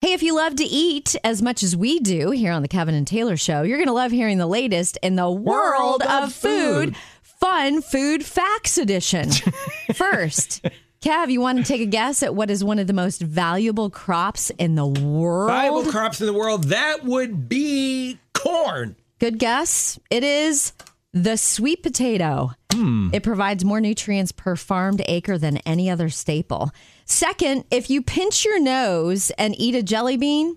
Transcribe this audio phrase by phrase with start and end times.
[0.00, 2.94] Hey, if you love to eat as much as we do here on the Kevin
[2.94, 6.24] and Taylor Show, you're going to love hearing the latest in the world, World of,
[6.28, 6.94] of food.
[6.94, 6.96] food.
[7.22, 9.30] Fun Food Facts Edition.
[9.94, 10.64] First,
[11.00, 13.90] Kev, you want to take a guess at what is one of the most valuable
[13.90, 15.50] crops in the world?
[15.50, 18.94] Viable crops in the world, that would be corn.
[19.18, 19.98] Good guess.
[20.10, 20.72] It is
[21.12, 22.52] the sweet potato.
[22.72, 23.10] Hmm.
[23.12, 26.70] It provides more nutrients per farmed acre than any other staple.
[27.04, 30.56] Second, if you pinch your nose and eat a jelly bean,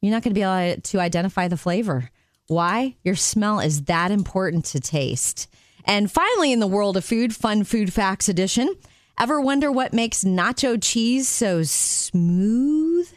[0.00, 2.10] you're not going to be able to identify the flavor.
[2.48, 2.96] Why?
[3.04, 5.48] Your smell is that important to taste.
[5.84, 8.74] And finally, in the world of food, fun food facts edition.
[9.18, 13.08] Ever wonder what makes nacho cheese so smooth?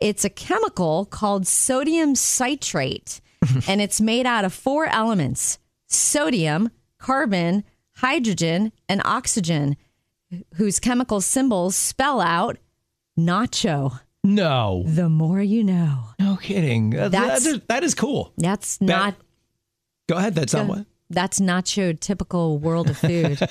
[0.00, 3.20] It's a chemical called sodium citrate,
[3.68, 7.64] and it's made out of four elements sodium, carbon,
[7.96, 9.76] hydrogen, and oxygen,
[10.54, 12.58] whose chemical symbols spell out
[13.18, 14.00] nacho.
[14.22, 14.84] No.
[14.86, 16.04] The more you know.
[16.18, 16.96] No kidding.
[16.98, 18.32] Uh, That's- that is, that is cool.
[18.36, 19.16] That's not.
[20.08, 20.34] Go ahead.
[20.34, 20.86] That's not what.
[21.10, 23.38] That's nacho typical world of food.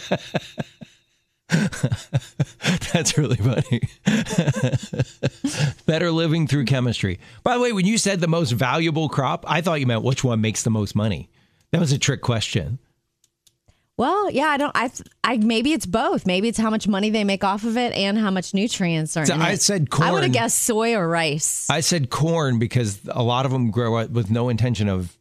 [2.94, 3.81] That's really funny.
[5.85, 7.19] Better living through chemistry.
[7.44, 10.23] By the way, when you said the most valuable crop, I thought you meant which
[10.23, 11.29] one makes the most money.
[11.71, 12.79] That was a trick question.
[13.97, 14.71] well, yeah, I don't.
[14.75, 14.91] I,
[15.23, 16.25] I maybe it's both.
[16.25, 19.25] Maybe it's how much money they make off of it and how much nutrients are
[19.25, 19.61] So in I it.
[19.61, 20.07] said corn.
[20.07, 21.67] I would have guessed soy or rice.
[21.69, 25.17] I said corn because a lot of them grow it with no intention of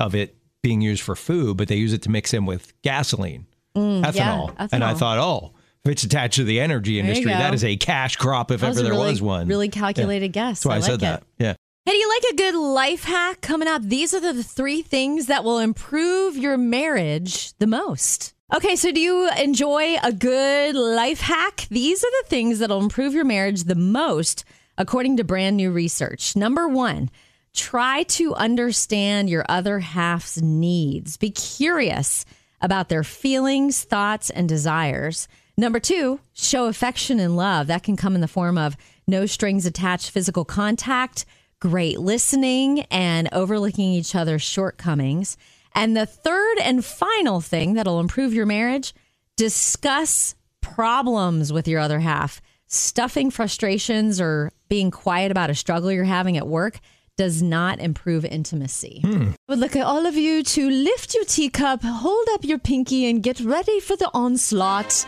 [0.00, 3.46] of it being used for food, but they use it to mix in with gasoline,
[3.76, 4.02] ethanol.
[4.02, 4.14] Mm,
[4.58, 7.76] yeah, And I thought, oh, if it's attached to the energy industry, that is a
[7.76, 9.46] cash crop if That ever there really, was one.
[9.46, 10.62] Really calculated guess.
[10.62, 11.22] That's why I, I said like that.
[11.22, 11.26] it.
[11.44, 11.54] Yeah.
[11.86, 13.80] Hey, do you like a good life hack coming up?
[13.80, 18.34] These are the three things that will improve your marriage the most.
[18.52, 21.68] Okay, so do you enjoy a good life hack?
[21.70, 24.44] These are the things that'll improve your marriage the most,
[24.76, 26.34] according to brand new research.
[26.34, 27.08] Number one,
[27.54, 31.16] try to understand your other half's needs.
[31.16, 32.26] Be curious
[32.60, 35.28] about their feelings, thoughts, and desires.
[35.56, 37.68] Number two, show affection and love.
[37.68, 38.76] That can come in the form of
[39.06, 41.24] no strings attached physical contact,
[41.60, 45.36] great listening, and overlooking each other's shortcomings.
[45.74, 48.94] And the third and final thing that'll improve your marriage
[49.36, 52.40] discuss problems with your other half.
[52.66, 56.80] Stuffing frustrations or being quiet about a struggle you're having at work
[57.16, 59.00] does not improve intimacy.
[59.02, 59.30] Hmm.
[59.48, 63.22] Would look at all of you to lift your teacup, hold up your pinky, and
[63.22, 65.06] get ready for the onslaught.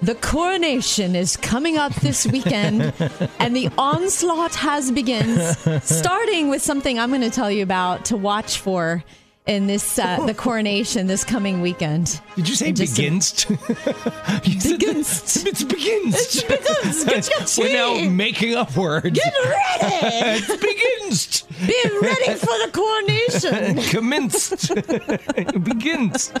[0.00, 2.92] The coronation is coming up this weekend,
[3.40, 5.58] and the onslaught has begins.
[5.82, 9.02] Starting with something I'm going to tell you about to watch for
[9.46, 12.20] in this uh, the coronation this coming weekend.
[12.36, 13.44] Did you say And just some- begins?
[14.68, 15.44] Begins.
[15.46, 16.36] It's begins.
[16.36, 17.04] It begins.
[17.04, 19.18] Get We're now making up words.
[19.18, 20.44] Get ready.
[20.44, 21.42] it begins.
[21.66, 23.82] Be ready for the coronation.
[23.90, 24.74] Commenced.
[25.64, 26.32] begins.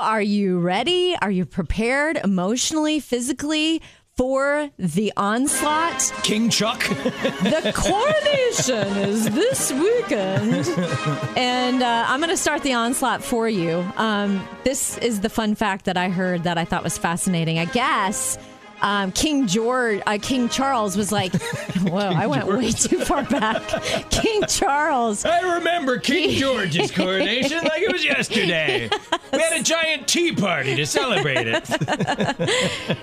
[0.00, 1.14] Are you ready?
[1.20, 3.82] Are you prepared emotionally, physically
[4.16, 6.10] for the onslaught?
[6.22, 6.82] King Chuck.
[6.88, 10.66] The coronation is this weekend.
[11.36, 13.86] And uh, I'm going to start the onslaught for you.
[13.98, 17.58] Um, this is the fun fact that I heard that I thought was fascinating.
[17.58, 18.38] I guess.
[18.82, 21.34] Um, King George, uh, King Charles was like,
[21.82, 23.62] "Whoa, I went way too far back."
[24.10, 28.88] King Charles, I remember King George's coronation like it was yesterday.
[29.32, 31.66] We had a giant tea party to celebrate it.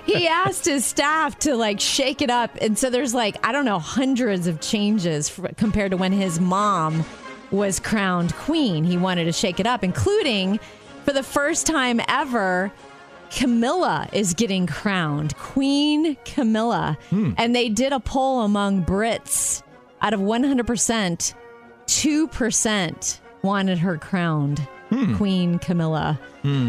[0.05, 3.65] he asked his staff to like shake it up and so there's like i don't
[3.65, 7.05] know hundreds of changes f- compared to when his mom
[7.51, 10.59] was crowned queen he wanted to shake it up including
[11.05, 12.71] for the first time ever
[13.31, 19.61] camilla is getting crowned queen camilla and they did a poll among brits
[20.01, 21.33] out of 100%
[21.87, 24.65] 2% wanted her crowned
[25.15, 26.19] queen camilla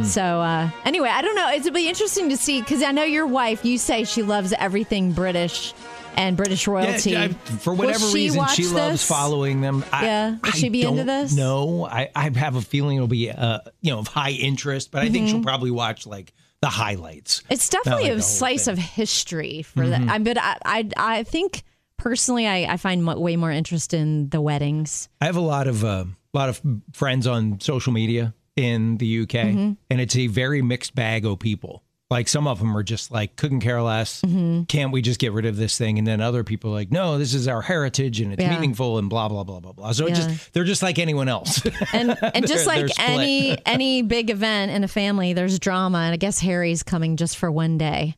[0.03, 1.51] so uh, anyway, I don't know.
[1.53, 3.65] It'll be interesting to see because I know your wife.
[3.65, 5.73] You say she loves everything British
[6.17, 7.11] and British royalty.
[7.13, 9.07] Yeah, I- for whatever she reason, she loves this?
[9.07, 9.85] following them.
[9.93, 10.31] I, Yeah.
[10.33, 11.33] Will I she be into this?
[11.33, 15.03] No, I, I have a feeling it'll be, uh, you know, of high interest, but
[15.05, 16.33] I think she'll probably watch like
[16.63, 17.41] the highlights.
[17.43, 17.53] Mm-hmm.
[17.53, 18.75] It's definitely like a slice thing.
[18.75, 18.83] Mm-hmm.
[18.83, 20.03] of history for that.
[20.09, 21.63] I but I, I I think
[21.97, 25.09] personally, I, I find way more interest in the weddings.
[25.21, 26.61] I have a lot of uh, lot of
[26.93, 29.73] friends on social media in the UK, Mm-hmm.
[29.91, 31.85] and it's a very mixed bag of people.
[32.11, 34.23] Like some of them are just like couldn't care less.
[34.23, 34.63] Mm-hmm.
[34.63, 35.99] Can't we just get rid of this thing?
[35.99, 38.55] And then other people are like, no, this is our heritage and it's Yeah.
[38.55, 39.93] meaningful and blah blah blah blah blah.
[39.93, 40.15] So it Yeah.
[40.29, 41.61] just they're just like anyone else.
[41.93, 45.99] And and just like any any big event in a family, there's drama.
[45.99, 48.17] And I guess Harry's coming just for one day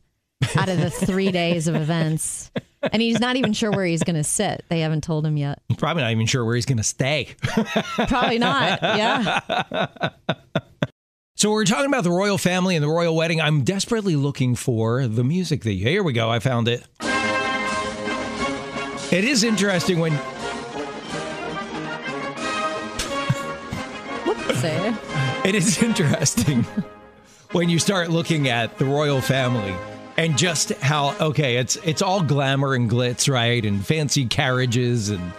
[0.56, 2.52] out of the three days of events.
[2.92, 4.64] and he's not even sure where he's going to sit.
[4.68, 5.60] They haven't told him yet.
[5.78, 7.28] Probably not even sure where he's going to stay.
[7.42, 8.80] Probably not.
[8.82, 10.08] Yeah.
[11.40, 13.40] So we're talking about the royal family and the royal wedding.
[13.40, 15.86] I'm desperately looking for the music that you.
[15.86, 16.28] Here we go.
[16.28, 16.86] I found it.
[19.10, 20.12] It is interesting when
[24.60, 24.76] Say.
[24.76, 24.94] Eh?
[25.46, 26.62] it is interesting
[27.52, 29.74] when you start looking at the royal family
[30.18, 33.64] and just how okay, it's it's all glamour and glitz, right?
[33.64, 35.32] And fancy carriages and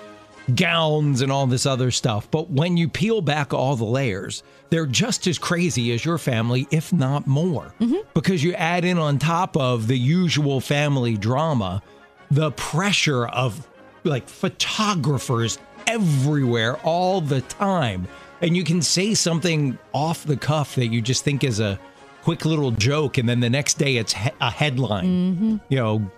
[0.55, 2.29] gowns and all this other stuff.
[2.31, 6.67] But when you peel back all the layers, they're just as crazy as your family,
[6.71, 7.73] if not more.
[7.79, 8.07] Mm-hmm.
[8.13, 11.81] Because you add in on top of the usual family drama,
[12.29, 13.67] the pressure of
[14.03, 18.07] like photographers everywhere all the time.
[18.41, 21.79] And you can say something off the cuff that you just think is a
[22.23, 25.05] quick little joke, and then the next day it's he- a headline.
[25.05, 25.57] Mm-hmm.
[25.69, 26.11] You know,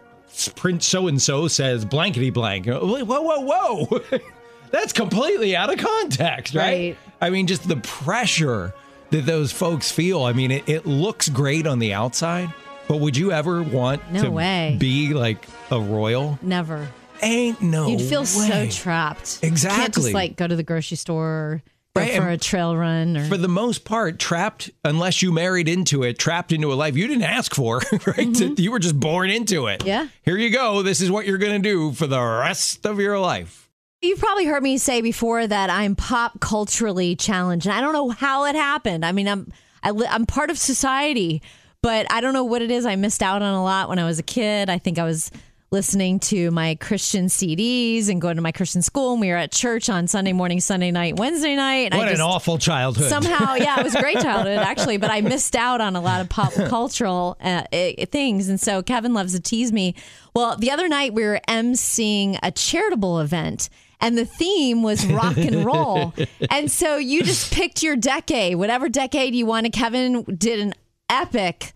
[0.55, 2.65] Prince so and so says blankety blank.
[2.67, 4.01] Whoa, whoa, whoa.
[4.71, 6.63] That's completely out of context, right?
[6.63, 6.97] Right.
[7.21, 8.73] I mean, just the pressure
[9.11, 10.23] that those folks feel.
[10.23, 12.51] I mean, it, it looks great on the outside,
[12.87, 14.75] but would you ever want No to way.
[14.79, 16.39] be like a royal?
[16.41, 16.87] Never.
[17.21, 18.69] Ain't no You'd feel so way.
[18.69, 19.39] trapped.
[19.43, 21.61] You can't just like go to the grocery store
[21.95, 26.01] Right, for a trail run or for the most part, trapped unless you married into
[26.01, 28.59] it, trapped into a life you didn't ask for, right?
[28.59, 29.81] You were just born into it.
[29.81, 29.87] Mm-hmm.
[29.87, 30.07] Yeah.
[30.23, 30.81] Here you go.
[30.81, 33.69] This is what you're going to do for the rest of your life.
[34.01, 38.09] You've probably heard me say before that I'm pop culturally challenged, and I don't know
[38.09, 39.05] how it happened.
[39.05, 39.53] I mean, I'm
[39.83, 41.41] I li- I'm part of society,
[41.83, 42.85] but I don't know what it is.
[42.87, 44.67] I missed out on a lot when I was a kid.
[44.69, 45.29] I think I was
[45.73, 49.51] listening to my Christian CDs and going to my Christian school, and we were at
[49.51, 51.95] church on Sunday morning, Sunday night, Wednesday night.
[51.95, 53.09] What an awful childhood.
[53.09, 56.21] somehow yeah it was a great childhood actually but i missed out on a lot
[56.21, 57.63] of pop cultural uh,
[58.11, 58.49] things.
[58.49, 59.95] And so kevin loves to tease me.
[60.35, 63.69] Well the other night we were emceeing a charitable event
[63.99, 66.13] and the theme was rock and roll.
[66.51, 68.57] And so you just picked your decade.
[68.57, 70.75] Whatever decade you wanted kevin did an
[71.09, 71.73] epic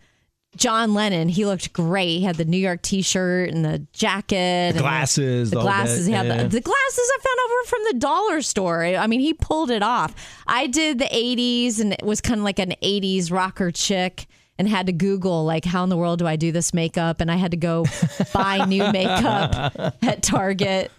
[0.58, 2.18] John Lennon, he looked great.
[2.18, 6.06] He had the New York T-shirt and the jacket, and the- glasses, the all glasses.
[6.06, 6.42] he had yeah.
[6.42, 8.84] the, the glasses I found over from the dollar store.
[8.84, 10.14] I mean, he pulled it off.
[10.46, 14.26] I did the '80s, and it was kind of like an '80s rocker chick,
[14.58, 17.20] and had to Google like, how in the world do I do this makeup?
[17.20, 17.86] And I had to go
[18.34, 20.90] buy new makeup at Target.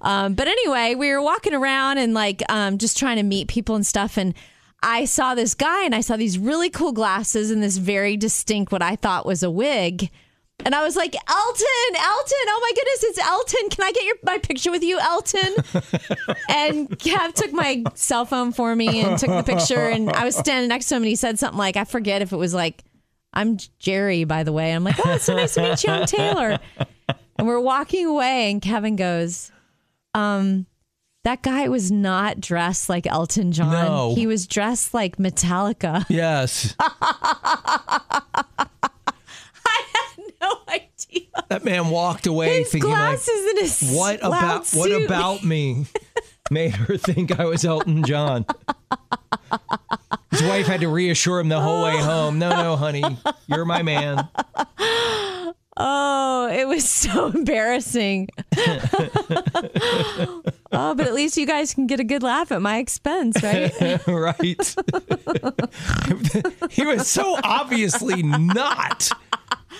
[0.00, 3.74] Um, but anyway, we were walking around and like um, just trying to meet people
[3.74, 4.34] and stuff, and.
[4.82, 8.70] I saw this guy and I saw these really cool glasses and this very distinct,
[8.70, 10.10] what I thought was a wig.
[10.64, 13.68] And I was like, Elton, Elton, oh my goodness, it's Elton.
[13.70, 15.54] Can I get your my picture with you, Elton?
[16.48, 19.88] and Kev took my cell phone for me and took the picture.
[19.88, 22.32] And I was standing next to him and he said something like, I forget if
[22.32, 22.82] it was like,
[23.32, 24.72] I'm Jerry, by the way.
[24.72, 25.90] I'm like, oh, it's so nice to meet you.
[25.90, 26.58] I'm Taylor.
[27.36, 29.52] And we're walking away and Kevin goes,
[30.14, 30.66] um,
[31.24, 33.70] that guy was not dressed like Elton John.
[33.72, 34.14] No.
[34.14, 36.04] He was dressed like Metallica.
[36.10, 36.74] Yes.
[36.80, 38.22] I
[39.66, 41.26] had no idea.
[41.48, 45.04] that man walked away His thinking glasses like, and his what loud about what suit.
[45.06, 45.86] about me
[46.50, 48.46] made her think I was Elton John?
[50.30, 52.38] His wife had to reassure him the whole way home.
[52.38, 53.18] No, no, honey,
[53.48, 54.28] you're my man.
[55.76, 58.28] Oh, it was so embarrassing.
[60.72, 63.72] Oh, but at least you guys can get a good laugh at my expense, right?
[64.06, 64.76] right?
[66.70, 69.10] he was so obviously not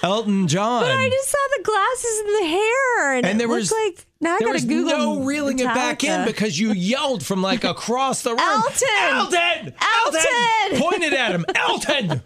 [0.02, 0.82] Elton John.
[0.82, 3.72] But I just saw the glasses and the hair, and, And it there looked was-
[3.72, 4.98] like now I there gotta was Google.
[4.98, 8.40] no reeling it back in because you yelled from like across the room.
[8.40, 8.88] Elton!
[9.00, 9.74] Elton!
[10.04, 10.80] Elton!
[10.80, 11.44] Pointed at him.
[11.54, 12.22] Elton!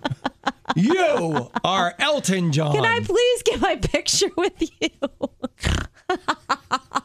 [0.74, 2.74] You are Elton John.
[2.74, 4.88] Can I please get my picture with you?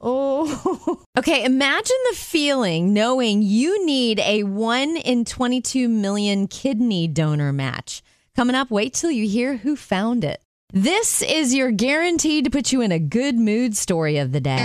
[0.00, 1.04] oh.
[1.18, 8.02] Okay, imagine the feeling knowing you need a 1 in 22 million kidney donor match.
[8.36, 10.40] Coming up, wait till you hear who found it.
[10.72, 14.64] This is your guaranteed to put you in a good mood story of the day.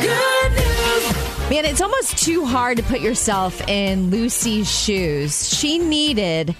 [1.50, 5.50] Man, it's almost too hard to put yourself in Lucy's shoes.
[5.50, 6.56] She needed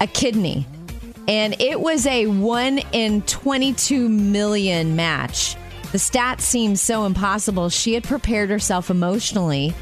[0.00, 0.66] a kidney,
[1.28, 5.56] and it was a 1 in 22 million match.
[5.94, 7.68] The stat seemed so impossible.
[7.68, 9.72] She had prepared herself emotionally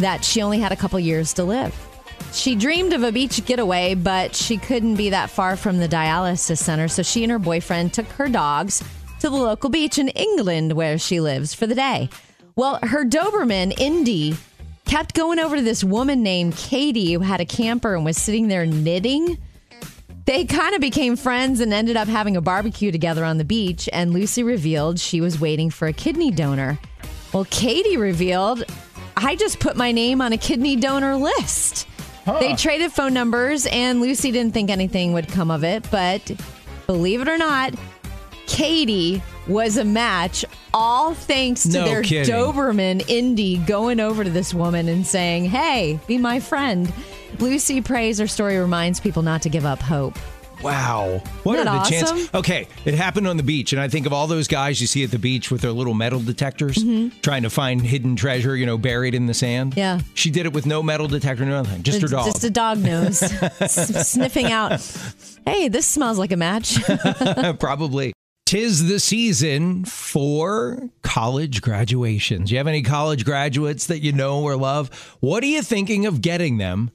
[0.00, 1.72] that she only had a couple years to live.
[2.32, 6.58] She dreamed of a beach getaway, but she couldn't be that far from the dialysis
[6.58, 8.82] center, so she and her boyfriend took her dogs
[9.20, 12.10] to the local beach in England where she lives for the day.
[12.56, 14.34] Well, her Doberman, Indy,
[14.86, 18.48] kept going over to this woman named Katie who had a camper and was sitting
[18.48, 19.38] there knitting.
[20.26, 23.88] They kind of became friends and ended up having a barbecue together on the beach.
[23.92, 26.78] And Lucy revealed she was waiting for a kidney donor.
[27.32, 28.64] Well, Katie revealed,
[29.16, 31.86] I just put my name on a kidney donor list.
[32.38, 35.84] They traded phone numbers, and Lucy didn't think anything would come of it.
[35.90, 36.30] But
[36.86, 37.74] believe it or not,
[38.46, 42.32] Katie was a match, all thanks to No their kidding.
[42.32, 46.92] Doberman Indy going over to this woman and saying, Hey, be my friend.
[47.40, 50.18] Lucy prays her story reminds people not to give up hope.
[50.62, 51.22] Wow.
[51.42, 52.28] What are the chances?
[52.34, 55.02] Okay, it happened on the beach, and I think of all those guys you see
[55.02, 57.18] at the beach with their little metal detectors Mm-hmm.
[57.22, 59.72] trying to find hidden treasure, you know, buried in the sand.
[59.74, 60.00] Yeah.
[60.12, 61.82] She did it with no metal detector, nothing.
[61.82, 62.26] Just her dog.
[62.26, 63.18] Just a dog nose
[63.70, 64.80] sniffing out.
[65.46, 66.76] Hey, this smells like a match.
[67.58, 68.12] Probably.
[68.44, 72.50] Tis the season for college graduations.
[72.52, 74.90] You have any college graduates that you know or love?
[75.20, 76.90] What are you thinking of getting them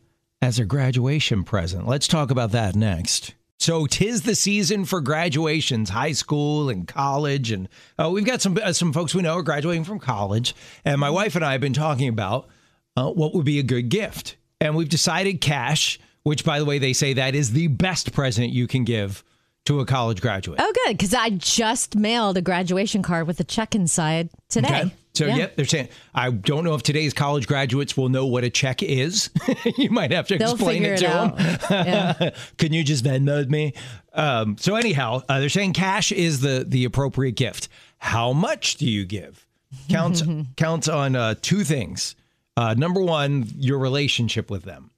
[0.45, 1.87] as a graduation present?
[1.87, 3.33] Let's talk about that next.
[3.57, 8.57] So, tis the season for graduations, high school and college, and uh, we've got some
[8.61, 10.53] uh, some folks we know are graduating from college.
[10.83, 12.47] And my wife and I have been talking about
[12.95, 15.99] uh, what would be a good gift, and we've decided cash.
[16.21, 19.23] Which, by the way, they say that is the best present you can give
[19.65, 20.59] to a college graduate.
[20.61, 20.97] oh, good.
[20.97, 24.67] Because I just mailed a graduation card with a check inside today.
[24.81, 24.93] Okay.
[25.13, 25.35] So Yeah.
[25.37, 25.47] yeah.
[25.55, 29.29] they're saying I don't know if today's college graduates will know what a check is.
[29.77, 31.37] you might have to They'll explain it it to out.
[31.37, 31.57] them.
[31.69, 32.29] Yeah.
[32.57, 33.73] Can you just Venmo me?
[34.13, 37.69] Um, so anyhow, uh, they're saying cash is the the appropriate gift.
[37.97, 39.45] How much do you give?
[39.89, 40.21] Counts
[40.57, 42.15] counts on uh, two things.
[42.57, 44.91] Uh, number one, your relationship with them.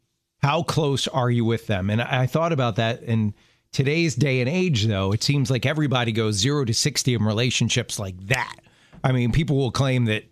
[0.43, 1.89] How close are you with them?
[1.89, 3.33] And I I thought about that in
[3.77, 5.11] today's day and age, though.
[5.13, 8.55] It seems like everybody goes zero to 60 in relationships like that.
[9.03, 10.25] I mean, people will claim that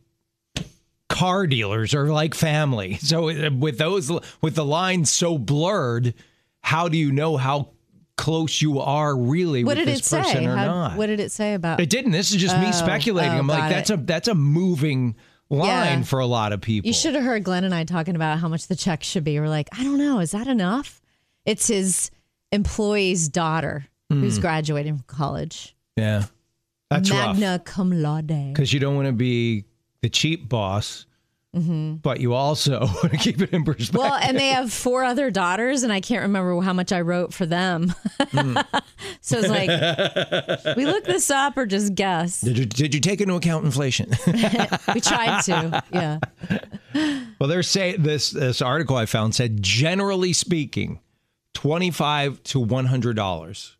[1.09, 2.95] car dealers are like family.
[3.01, 4.11] So uh, with those,
[4.41, 6.15] with the lines so blurred,
[6.61, 7.69] how do you know how
[8.17, 10.45] close you are really What with did this it person say?
[10.47, 10.97] or How- not?
[10.97, 11.79] What did it say about?
[11.79, 12.11] it didn't.
[12.13, 13.33] This is just me Oh, speculating.
[13.33, 13.99] oh, I'm like, that's it.
[13.99, 15.15] a that's a moving
[15.51, 16.01] line Yeah.
[16.03, 16.87] for a lot of people.
[16.87, 19.39] You should have heard Glenn and I talking about how much the check should be.
[19.39, 21.01] We're like, I don't know, is that enough?
[21.45, 22.09] It's his
[22.51, 24.21] employee's daughter Hmm.
[24.21, 25.75] who's graduating from college.
[25.97, 26.25] Yeah,
[26.91, 27.37] that's rough.
[27.39, 28.27] Magna cum laude.
[28.53, 29.65] because you don't want to be
[30.01, 31.05] the cheap boss,
[31.55, 31.95] Mm-hmm.
[32.03, 33.95] but you also want to keep it in perspective.
[34.01, 37.33] Well, and they have four other daughters, and I can't remember how much I wrote
[37.33, 37.95] for them.
[38.19, 38.57] Hmm.
[39.21, 42.41] so it's like, we look this up or just guess?
[42.41, 44.11] did you did you take into account inflation?
[44.93, 45.83] We tried to.
[45.93, 46.19] Yeah.
[47.39, 50.99] Well, they're saying this this article I found said generally speaking,
[51.55, 53.75] twenty five to one hundred dollars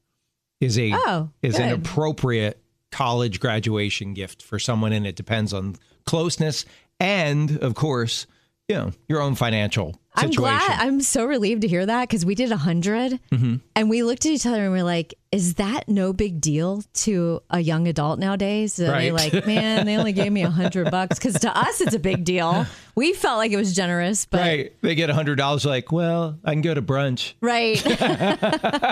[0.60, 2.60] is a Oh, is an appropriate
[2.92, 6.66] college graduation gift for someone, and it depends on closeness
[7.00, 8.26] and, of course,
[8.68, 10.78] you know your own financial I'm glad.
[10.80, 13.56] I'm so relieved to hear that because we did a 100 Mm-hmm.
[13.76, 17.42] and we looked at each other and we're like, is that no big deal to
[17.50, 18.80] a young adult nowadays?
[18.80, 19.34] And they Right.
[19.34, 22.24] like, man, they only gave me a hundred bucks because to us it's a big
[22.24, 22.66] deal.
[22.98, 25.66] We felt like it was generous, but Right, they get hundred dollars.
[25.66, 27.34] Like, well, I can go to brunch.
[27.42, 27.76] right.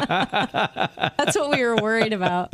[1.17, 2.53] That's what we were worried about.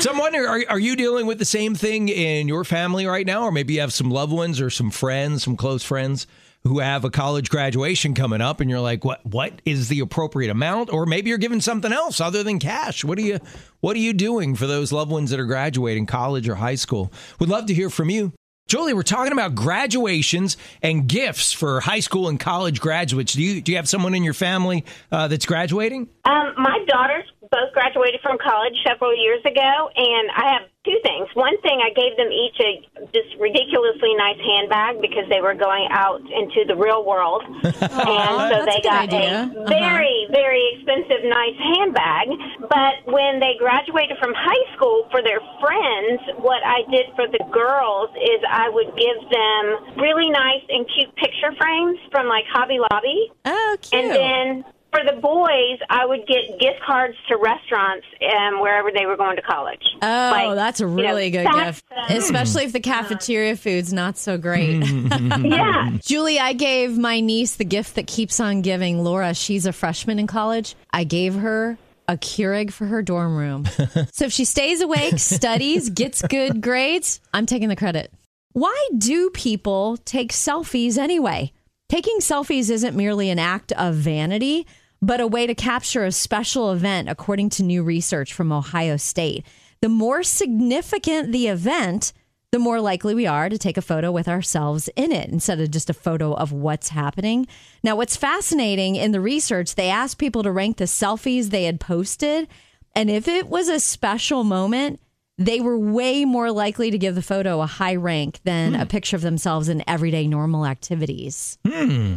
[0.00, 3.26] So I'm wondering, are, are you dealing with the same thing in your family right
[3.26, 3.44] now?
[3.44, 6.26] Or maybe you have some loved ones or some friends, some close friends
[6.64, 10.50] who have a college graduation coming up and you're like, what what is the appropriate
[10.50, 10.92] amount?
[10.92, 13.04] Or maybe you're giving something else other than cash.
[13.04, 13.38] What are you
[13.80, 17.12] what are you doing for those loved ones that are graduating college or high school?
[17.38, 18.32] Would love to hear from you.
[18.68, 23.32] Julie, we're talking about graduations and gifts for high school and college graduates.
[23.32, 26.08] Do you do you have someone in your family uh, that's graduating?
[26.24, 31.26] Um, my daughters both graduated from college several years ago, and I have two things.
[31.34, 32.70] One thing, I gave them each a
[33.10, 38.54] just ridiculously nice handbag because they were going out into the real world, and so
[38.54, 39.50] that's they a got idea.
[39.50, 42.30] a very, very expensive, nice handbag.
[42.70, 47.42] But when they graduated from high school for their friends, what I did for the
[47.50, 52.78] girls is I would give them really nice and cute picture frames from like Hobby
[52.78, 53.32] Lobby.
[53.44, 54.04] Oh, cute.
[54.04, 58.06] And then for the boys, I would get gift cards to restaurants
[58.36, 59.82] um, wherever they were going to college.
[60.02, 64.18] Oh, Like, that's a you know, really good gift, especially if the cafeteria food's not
[64.18, 64.82] so great.
[65.40, 65.90] yeah.
[66.04, 69.04] Julie, I gave my niece the gift that keeps on giving.
[69.04, 70.74] Laura, she's a freshman in college.
[70.92, 71.78] I gave her
[72.08, 73.66] a Keurig for her dorm room.
[74.12, 78.12] so if she stays awake, studies, gets good grades, I'm taking the credit.
[78.52, 81.52] Why do people take selfies anyway?
[81.88, 84.66] Taking selfies isn't merely an act of vanity,
[85.02, 89.44] but a way to capture a special event, according to new research from Ohio State.
[89.80, 92.12] The more significant the event,
[92.52, 95.70] the more likely we are to take a photo with ourselves in it instead of
[95.70, 97.46] just a photo of what's happening.
[97.82, 101.80] Now, what's fascinating in the research, they asked people to rank the selfies they had
[101.80, 102.48] posted.
[102.94, 105.00] And if it was a special moment,
[105.38, 108.80] they were way more likely to give the photo a high rank than hmm.
[108.80, 111.56] a picture of themselves in everyday normal activities.
[111.66, 112.16] Hmm.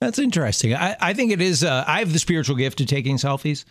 [0.00, 0.74] That's interesting.
[0.74, 1.64] I, I think it is.
[1.64, 3.64] Uh, I have the spiritual gift of taking selfies.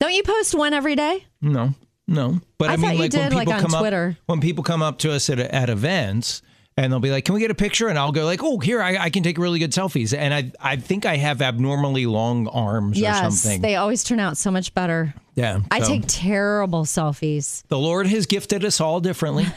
[0.00, 1.26] Don't you post one every day?
[1.42, 1.74] No,
[2.08, 2.40] no.
[2.58, 4.16] But I I, mean, like when did, like, people on come Twitter.
[4.18, 6.42] up when people come up to us at at events
[6.76, 8.80] and they'll be like, "Can we get a picture?" And I'll go like, "Oh, here
[8.80, 12.48] I, I can take really good selfies." And I I think I have abnormally long
[12.48, 13.60] arms or yes, something.
[13.60, 15.14] they always turn out so much better.
[15.40, 17.62] Yeah, I so take terrible selfies.
[17.68, 19.46] the Lord has gifted us all differently.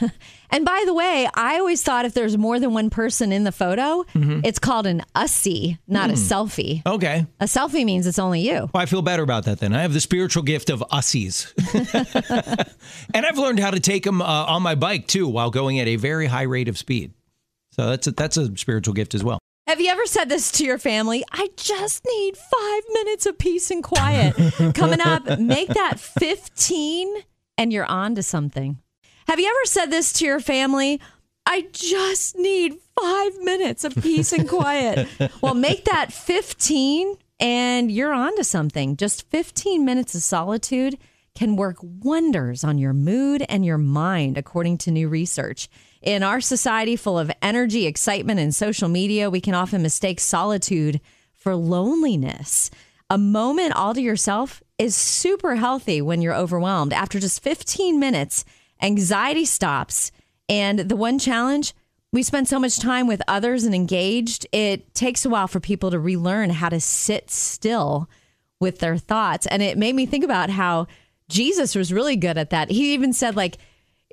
[0.50, 3.50] And by the way, I always thought if there's more than one person in the
[3.50, 4.40] photo, Mm-hmm.
[4.44, 6.14] it's called an ussy, not Hmm.
[6.14, 6.82] a selfie.
[6.86, 7.26] okay.
[7.40, 8.70] A selfie means it's only you.
[8.72, 9.74] Well, I feel better about that then.
[9.74, 11.50] I have the spiritual gift of ussies.
[13.14, 15.88] and I've learned how to take them uh, on my bike too while going at
[15.88, 17.12] a very high rate of speed.
[17.72, 19.40] So that's a, that's a spiritual gift as well.
[19.66, 21.24] Have you ever said this to your family?
[21.32, 24.34] I just need five minutes of peace and quiet.
[24.74, 27.14] Coming up, make that 15
[27.56, 28.78] and you're on to something.
[29.26, 31.00] Have you ever said this to your family?
[31.46, 35.08] I just need five minutes of peace and quiet.
[35.40, 38.98] well, make that 15 and you're on to something.
[38.98, 40.98] Just 15 minutes of solitude
[41.34, 45.68] can work wonders on your mood and your mind, according to new research.
[46.00, 51.00] In our society full of energy, excitement, and social media, we can often mistake solitude
[51.32, 52.70] for loneliness.
[53.10, 56.92] A moment all to yourself is super healthy when you're overwhelmed.
[56.92, 58.44] After just 15 minutes,
[58.80, 60.12] anxiety stops.
[60.48, 61.74] And the one challenge,
[62.12, 65.90] we spend so much time with others and engaged, it takes a while for people
[65.90, 68.08] to relearn how to sit still
[68.60, 69.46] with their thoughts.
[69.46, 70.86] And it made me think about how
[71.28, 72.70] Jesus was really good at that.
[72.70, 73.58] He even said, like,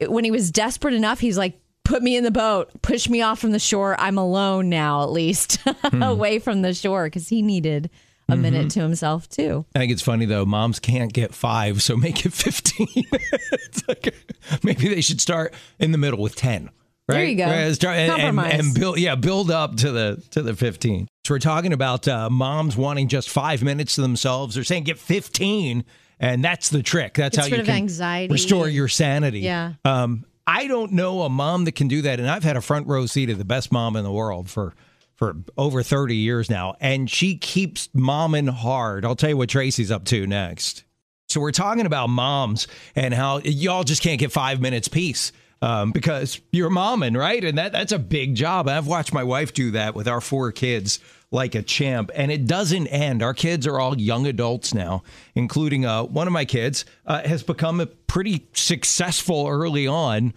[0.08, 3.40] when he was desperate enough, he's like, put me in the boat, push me off
[3.40, 3.96] from the shore.
[4.00, 5.60] I'm alone now, at least
[5.94, 7.90] away from the shore, because he needed
[8.30, 9.66] a minute to himself, too.
[9.76, 10.46] I think it's funny though.
[10.46, 12.88] Moms can't get five, so make it fifteen.
[12.96, 14.16] it's like,
[14.64, 16.70] maybe they should start in the middle with ten.
[17.10, 17.16] Right?
[17.16, 17.46] There you go.
[17.48, 21.10] Right, start- and, and, and build, yeah, build up to the to the fifteen.
[21.26, 24.56] So we're talking about uh, moms wanting just five minutes to themselves.
[24.56, 25.84] They're saying get fifteen,
[26.22, 27.16] and that's the trick.
[27.16, 27.88] That's how you can
[28.30, 29.42] restore your sanity.
[29.42, 29.74] Yeah.
[29.84, 32.88] Um, I don't know a mom that can do that, and I've had a front
[32.88, 34.74] row seat of the best mom in the world for
[35.16, 39.06] for over 30 years now, and she keeps momming hard.
[39.06, 40.84] I'll tell you what Tracy's up to next.
[41.30, 45.32] So we're talking about moms and how y'all just can't get five minutes peace
[45.62, 47.44] um, because you're momming, right?
[47.44, 48.68] And that that's a big job.
[48.68, 51.00] I've watched my wife do that with our four kids
[51.32, 53.24] like a champ, and it doesn't end.
[53.24, 57.42] Our kids are all young adults now, including uh, one of my kids uh, has
[57.42, 60.34] become a pretty successful early on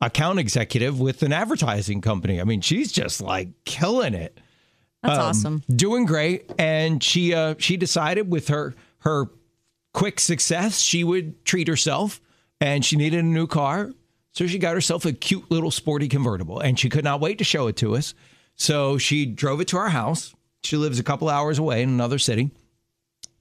[0.00, 2.40] account executive with an advertising company.
[2.40, 4.38] I mean, she's just like killing it
[5.02, 5.62] That's um, awesome.
[5.74, 9.30] doing great and she uh she decided with her her
[9.94, 12.20] quick success she would treat herself
[12.60, 13.90] and she needed a new car
[14.32, 17.44] so she got herself a cute little sporty convertible and she could not wait to
[17.44, 18.12] show it to us
[18.54, 20.34] so she drove it to our house
[20.66, 22.50] she lives a couple hours away in another city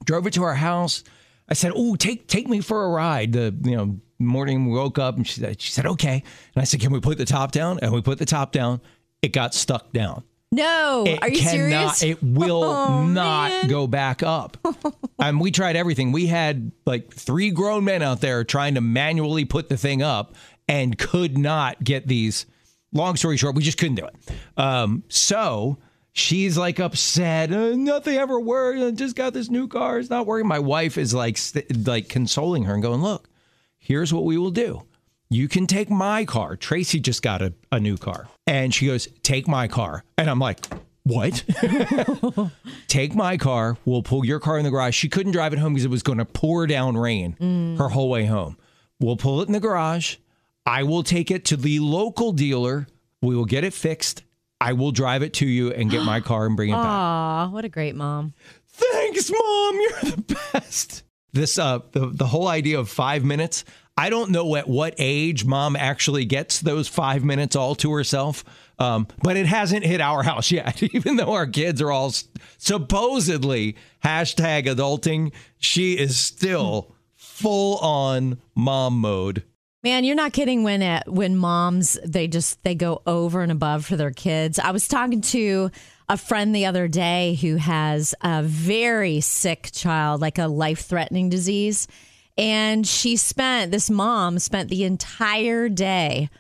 [0.06, 1.04] drove it to our house
[1.50, 4.98] i said oh take take me for a ride the you know morning we woke
[5.00, 6.24] up and she said she said okay
[6.56, 8.80] and i said can we put the top down and we put the top down
[9.22, 12.04] it got stuck down No, it are you cannot, serious?
[12.04, 13.68] It will Oh, not man.
[13.68, 14.56] go back up.
[15.20, 16.12] and we tried everything.
[16.14, 20.36] We had like three grown men out there trying to manually put the thing up
[20.68, 22.46] and could not get these.
[22.94, 24.16] Long story short, we just couldn't do it.
[24.56, 25.78] Um, so
[26.16, 27.52] she's like upset.
[27.52, 28.80] "Uh, nothing ever worked.
[28.80, 30.00] I just got this new car.
[30.00, 30.48] It's not working.
[30.48, 33.30] My wife is like st- like consoling her and going, "Look,
[33.78, 34.82] here's what we will do.
[35.30, 36.56] You can take my car.
[36.56, 38.28] Tracy just got a, a new car.
[38.48, 40.04] And she goes, Take my car.
[40.20, 40.66] And I'm like,
[41.04, 41.44] What?
[42.88, 43.76] take my car.
[43.86, 44.96] We'll pull your car in the garage.
[44.96, 48.10] She couldn't drive it home because it was going to pour down rain her whole
[48.10, 48.58] way home.
[49.00, 50.18] We'll pull it in the garage.
[50.66, 52.88] I will take it to the local dealer.
[53.22, 54.24] We will get it fixed.
[54.62, 56.86] I will drive it to you and get my car and bring it back.
[56.86, 58.34] Aw, what a great mom.
[58.70, 59.76] Thanks, mom.
[59.76, 61.04] You're the best.
[61.34, 63.66] This uh the the whole idea of 5 minutes,
[63.98, 68.44] I don't know at what age mom actually gets those 5 minutes all to herself.
[68.78, 72.14] Um, but it hasn't hit our house yet, even though our kids are all
[72.58, 75.32] supposedly hashtag adulting.
[75.58, 79.44] She is still full on mom mode.
[79.86, 83.86] Man, you're not kidding when it, when moms they just they go over and above
[83.86, 84.58] for their kids.
[84.58, 85.70] I was talking to
[86.10, 91.88] a friend the other day who has a very sick child, like a life-threatening disease,
[92.36, 96.32] and she spent this mom spent the entire day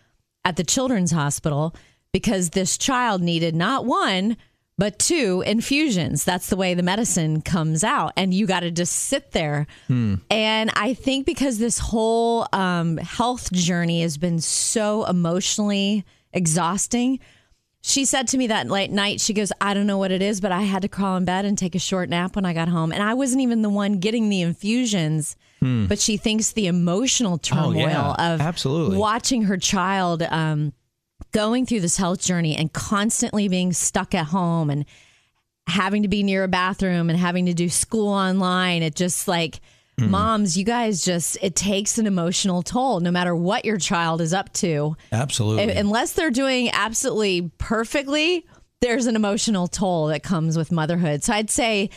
[0.43, 1.75] at the children's hospital
[2.11, 4.37] because this child needed not one,
[4.77, 6.23] but two infusions.
[6.25, 8.11] That's the way the medicine comes out.
[8.17, 9.67] And you got to just sit there.
[9.89, 17.19] And I think because this whole um, health journey has been so emotionally exhausting,
[17.81, 20.41] she said to me that late night, she goes, I don't know what it is,
[20.41, 22.67] but I had to crawl in bed and take a short nap when I got
[22.67, 22.91] home.
[22.91, 27.71] And I wasn't even the one getting the infusions, but she thinks the emotional turmoil
[27.73, 27.77] Hmm.
[27.77, 28.33] Oh, yeah.
[28.33, 28.97] of Absolutely.
[28.97, 30.73] watching her child um,
[31.35, 34.85] going through this health journey and constantly being stuck at home and
[35.67, 38.81] having to be near a bathroom and having to do school online.
[38.81, 39.59] It just like,
[39.97, 40.11] Hmm.
[40.11, 44.33] moms, you guys just, it takes an emotional toll no matter what your child is
[44.33, 44.97] up to.
[45.13, 45.71] Absolutely.
[45.73, 48.45] Unless they're doing absolutely perfectly,
[48.81, 51.23] there's an emotional toll that comes with motherhood.
[51.23, 51.89] So I'd say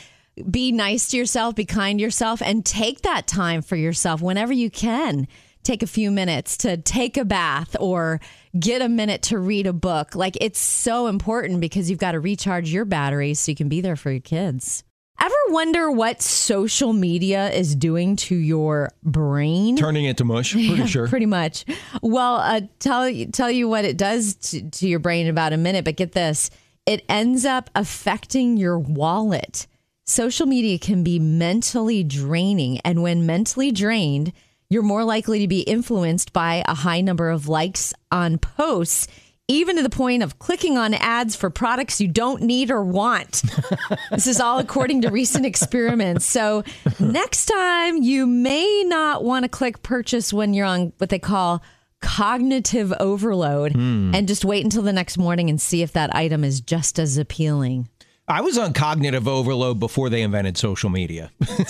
[0.49, 4.53] be nice to yourself, be kind to yourself, and take that time for yourself whenever
[4.53, 5.27] you can.
[5.69, 8.23] Take a few minutes to take a bath or
[8.59, 10.15] get a minute to read a book.
[10.15, 13.83] Like it's so important because you've got to recharge your batteries so you can be
[13.83, 14.83] there for your kids.
[15.21, 19.77] Ever wonder what social media is doing to your brain?
[19.77, 21.07] Turning it to mush, pretty sure.
[21.07, 21.67] Pretty much.
[22.01, 25.59] Well, uh, tell tell you what it does to, to your brain in about a
[25.59, 26.49] minute, but get this:
[26.87, 29.67] it ends up affecting your wallet.
[30.07, 34.33] Social media can be mentally draining, and when mentally drained,
[34.71, 39.09] you're more likely to be influenced by a high number of likes on posts.
[39.51, 43.43] Even to the point of clicking on ads for products you don't need or want.
[44.11, 46.27] This is all according to recent experiments.
[46.27, 46.65] So,
[46.99, 51.63] next time you may not want to click purchase when you're on what they call
[52.01, 54.15] cognitive overload hmm.
[54.15, 57.17] and just wait until the next morning and see if that item is just as
[57.19, 57.89] appealing.
[58.29, 61.31] I was on cognitive overload before they invented social media.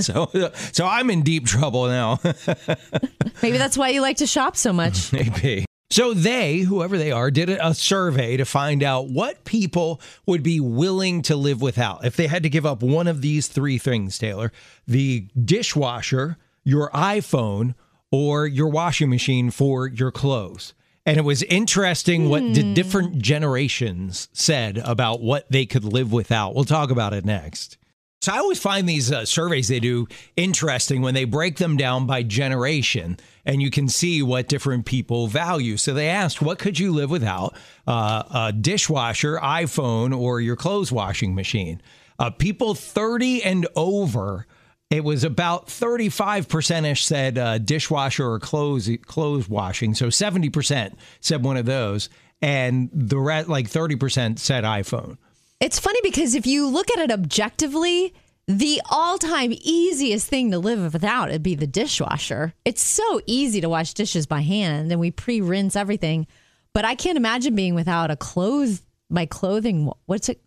[0.00, 0.28] so
[0.72, 2.18] so I'm in deep trouble now.
[3.42, 5.12] Maybe that's why you like to shop so much.
[5.12, 5.64] Maybe.
[5.92, 10.60] So they, whoever they are, did a survey to find out what people would be
[10.60, 14.16] willing to live without if they had to give up one of these three things,
[14.16, 14.52] Taylor.
[14.86, 17.74] The dishwasher, your iPhone,
[18.12, 20.74] or your washing machine for your clothes.
[21.06, 26.54] And it was interesting what the different generations said about what they could live without.
[26.54, 27.78] We'll talk about it next.
[28.22, 32.06] So I always find these uh, surveys they do interesting when they break them down
[32.06, 35.78] by generation, and you can see what different people value.
[35.78, 37.56] So they asked, "What could you live without?
[37.86, 41.80] Uh, a dishwasher, iPhone, or your clothes washing machine?"
[42.18, 44.46] Uh, people 30 and over,
[44.90, 49.94] it was about 35 percent ish said uh, dishwasher or clothes clothes washing.
[49.94, 52.10] So 70 percent said one of those,
[52.42, 55.16] and the rest, like 30 percent, said iPhone.
[55.60, 58.14] It's funny because if you look at it objectively,
[58.48, 62.54] the all-time easiest thing to live without would be the dishwasher.
[62.64, 66.26] It's so easy to wash dishes by hand, and we pre-rinse everything.
[66.72, 69.90] But I can't imagine being without a clothes my clothing.
[70.06, 70.40] What's it?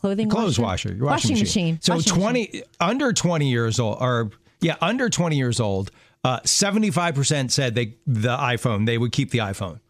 [0.00, 1.78] Clothing clothes washer, washer, your washing, machine.
[1.82, 2.62] So Washing twenty machine.
[2.80, 5.90] under twenty years old, or yeah, under twenty years old.
[6.24, 8.86] Uh, Seventy five percent said they the iPhone.
[8.86, 9.80] They would keep the iPhone.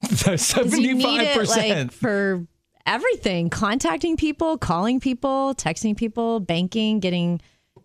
[0.04, 2.46] 75% it, like, for
[2.86, 7.40] everything: contacting people, calling people, texting people, banking, getting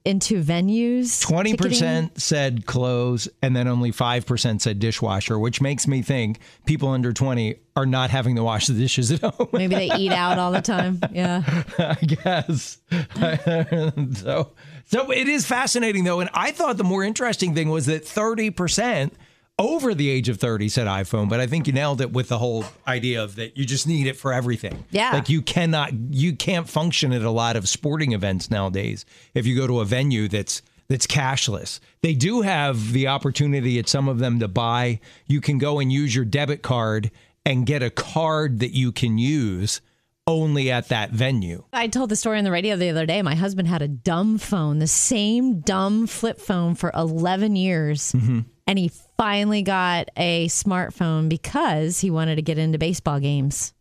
[0.06, 1.22] into venues.
[1.22, 1.70] Twenty ticketing.
[1.72, 6.90] percent said clothes, and then only five percent said dishwasher, which makes me think people
[6.90, 9.48] under twenty are not having to wash the dishes at home.
[9.54, 11.00] Maybe they eat out all the time.
[11.12, 11.44] Yeah.
[11.78, 12.78] I guess.
[14.20, 14.52] so,
[14.86, 18.50] so it is fascinating though, and I thought the more interesting thing was that thirty
[18.50, 19.14] percent
[19.60, 22.38] over the age of thirty said iPhone, but I think you nailed it with the
[22.38, 24.84] whole idea of that you just need it for everything.
[24.92, 25.12] Yeah.
[25.12, 29.56] like you cannot, you can't function at a lot of sporting events nowadays if you
[29.56, 31.80] go to a venue that's that's cashless.
[32.02, 35.00] They do have the opportunity at some of them to buy.
[35.28, 37.12] You can go and use your debit card
[37.46, 39.82] and get a card that you can use
[40.26, 41.64] only at that venue.
[41.74, 43.22] I told the story on the radio the other day.
[43.22, 48.14] My husband had a dumb phone, the same dumb flip phone for 11 years.
[48.14, 48.40] Mm-hmm.
[48.66, 53.74] And he finally got a smartphone because he wanted to get into baseball games.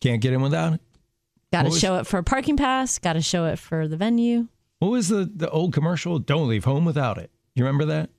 [0.00, 0.80] Can't get in without it.
[1.52, 3.96] Got to was- show it for a parking pass, got to show it for the
[3.96, 4.48] venue.
[4.78, 6.18] What was the the old commercial?
[6.18, 7.30] Don't leave home without it.
[7.54, 8.10] You remember that?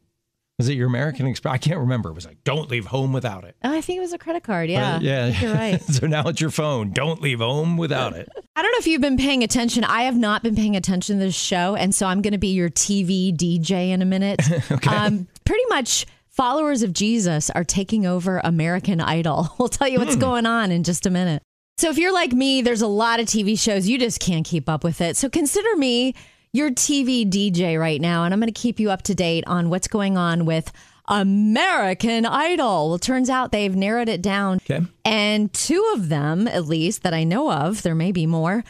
[0.59, 1.53] Was it your American Express?
[1.53, 2.09] I can't remember.
[2.09, 3.55] It was like, don't leave home without it.
[3.63, 4.69] Oh, I think it was a credit card.
[4.69, 4.95] Yeah.
[4.95, 5.25] Uh, yeah.
[5.27, 5.81] You're right.
[5.91, 6.91] so now it's your phone.
[6.91, 8.29] Don't leave home without it.
[8.55, 9.83] I don't know if you've been paying attention.
[9.83, 12.49] I have not been paying attention to this show, and so I'm going to be
[12.49, 14.41] your TV DJ in a minute.
[14.71, 14.95] okay.
[14.95, 19.49] Um, pretty much, followers of Jesus are taking over American Idol.
[19.59, 20.21] We'll tell you what's hmm.
[20.21, 21.41] going on in just a minute.
[21.77, 24.69] So if you're like me, there's a lot of TV shows you just can't keep
[24.69, 25.17] up with it.
[25.17, 26.13] So consider me
[26.51, 29.69] your TV DJ right now, and I'm going to keep you up to date on
[29.69, 30.71] what's going on with
[31.07, 32.89] American Idol.
[32.89, 34.57] Well, turns out they've narrowed it down.
[34.57, 34.85] Okay.
[35.03, 38.63] And two of them, at least that I know of, there may be more,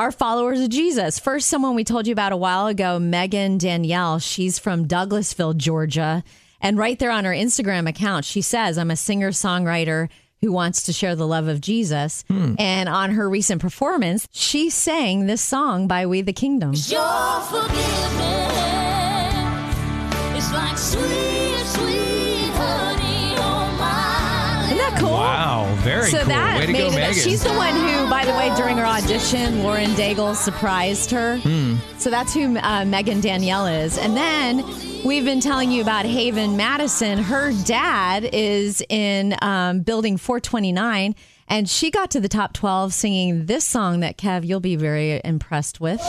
[0.00, 1.18] are followers of Jesus.
[1.18, 4.18] First, someone we told you about a while ago, Megan Danielle.
[4.18, 6.24] She's from Douglasville, Georgia.
[6.58, 10.08] And right there on her Instagram account, she says, I'm a singer songwriter
[10.40, 12.24] who wants to share the love of Jesus.
[12.28, 12.54] Hmm.
[12.58, 16.72] And on her recent performance, she sang this song by We the Kingdom.
[16.72, 17.76] Your forgiveness
[20.34, 21.39] is like sweet, sweet
[26.00, 26.28] very So cool.
[26.28, 26.94] that made it.
[26.94, 27.14] Megan.
[27.14, 31.38] She's the one who, by the way, during her audition, Lauren Daigle surprised her.
[31.38, 31.76] Hmm.
[31.98, 33.98] So that's who uh, Megan Danielle is.
[33.98, 34.64] And then
[35.04, 37.18] we've been telling you about Haven Madison.
[37.18, 41.14] Her dad is in um, Building 429,
[41.48, 45.20] and she got to the top 12 singing this song that Kev, you'll be very
[45.24, 46.00] impressed with.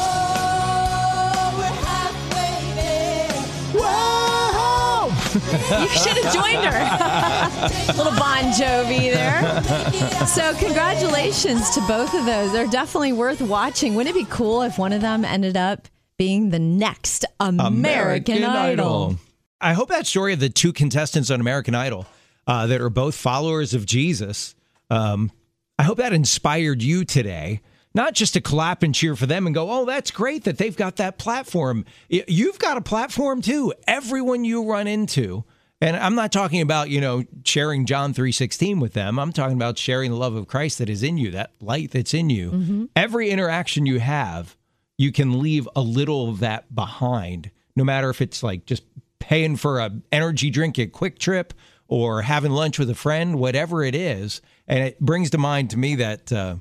[5.34, 7.94] You should have joined her.
[7.98, 10.26] Little Bon Jovi there.
[10.28, 12.52] So, congratulations to both of those.
[12.52, 13.96] They're definitely worth watching.
[13.96, 19.16] Wouldn't it be cool if one of them ended up being the next American, Idol?
[19.60, 22.06] I hope that story of the two contestants on American Idol
[22.48, 24.56] uh, that are both followers of Jesus,
[24.90, 25.32] um,
[25.80, 27.62] I hope that inspired you today.
[27.94, 30.76] Not just to clap and cheer for them and go, oh, that's great that they've
[30.76, 31.86] got that platform.
[32.10, 33.74] You've got a platform too.
[33.86, 35.44] Everyone you run into,
[35.82, 39.20] and I'm not talking about you know sharing John three sixteen with them.
[39.20, 42.14] I'm talking about sharing the love of Christ that is in you, that light that's
[42.14, 42.90] in you.
[42.96, 44.56] Every interaction you have,
[44.98, 48.84] you can leave a little of that behind, no matter if it's like just
[49.20, 51.52] paying for a energy drink at QuikTrip
[51.88, 54.42] or having lunch with a friend, whatever it is.
[54.68, 56.56] And it brings to mind to me that uh,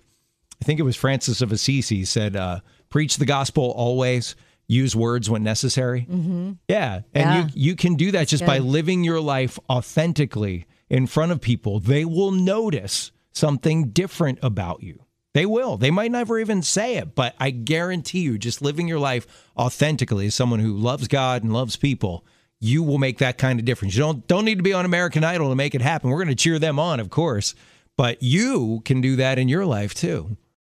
[0.61, 4.37] I think it was Francis of Assisi said, uh, "Preach the gospel always."
[4.69, 6.07] Use words when necessary.
[6.09, 6.53] Mm-hmm.
[6.69, 7.47] Yeah, and Yeah.
[7.57, 11.81] you you can do that just by living your life authentically in front of people.
[11.81, 15.07] They will notice something different about you.
[15.35, 15.77] They will.
[15.77, 20.27] They might never even say it, but I guarantee you, just living your life authentically
[20.27, 22.25] as someone who loves God and loves people,
[22.61, 23.95] you will make that kind of difference.
[23.97, 26.11] You don't don't need to be on American Idol to make it happen.
[26.11, 27.57] We're going to cheer them on, of course,
[27.97, 30.37] but you can do that in your life too.